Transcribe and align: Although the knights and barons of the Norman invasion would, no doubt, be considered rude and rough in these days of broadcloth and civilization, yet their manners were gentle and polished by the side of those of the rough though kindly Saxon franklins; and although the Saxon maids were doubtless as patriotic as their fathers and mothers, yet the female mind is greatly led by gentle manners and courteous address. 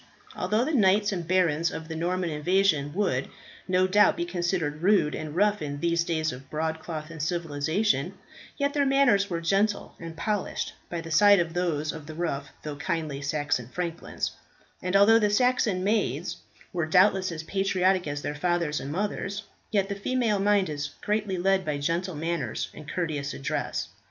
Although 0.35 0.65
the 0.65 0.73
knights 0.73 1.11
and 1.11 1.27
barons 1.27 1.69
of 1.69 1.87
the 1.87 1.95
Norman 1.95 2.31
invasion 2.31 2.91
would, 2.95 3.27
no 3.67 3.85
doubt, 3.85 4.17
be 4.17 4.25
considered 4.25 4.81
rude 4.81 5.13
and 5.13 5.35
rough 5.35 5.61
in 5.61 5.79
these 5.79 6.03
days 6.03 6.31
of 6.31 6.49
broadcloth 6.49 7.11
and 7.11 7.21
civilization, 7.21 8.15
yet 8.57 8.73
their 8.73 8.83
manners 8.83 9.29
were 9.29 9.39
gentle 9.39 9.93
and 9.99 10.17
polished 10.17 10.73
by 10.89 11.01
the 11.01 11.11
side 11.11 11.39
of 11.39 11.53
those 11.53 11.91
of 11.91 12.07
the 12.07 12.15
rough 12.15 12.47
though 12.63 12.77
kindly 12.77 13.21
Saxon 13.21 13.67
franklins; 13.67 14.31
and 14.81 14.95
although 14.95 15.19
the 15.19 15.29
Saxon 15.29 15.83
maids 15.83 16.37
were 16.73 16.87
doubtless 16.87 17.31
as 17.31 17.43
patriotic 17.43 18.07
as 18.07 18.23
their 18.23 18.33
fathers 18.33 18.79
and 18.79 18.91
mothers, 18.91 19.43
yet 19.69 19.87
the 19.87 19.93
female 19.93 20.39
mind 20.39 20.67
is 20.67 20.89
greatly 21.03 21.37
led 21.37 21.63
by 21.63 21.77
gentle 21.77 22.15
manners 22.15 22.69
and 22.73 22.89
courteous 22.89 23.35
address. 23.35 23.87